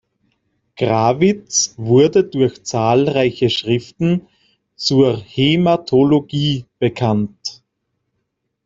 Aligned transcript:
Grawitz 0.77 1.75
wurde 1.77 2.23
durch 2.23 2.63
zahlreiche 2.63 3.51
Schriften 3.51 4.27
zur 4.75 5.15
Hämatologie 5.15 6.65
bekannt. 6.79 7.61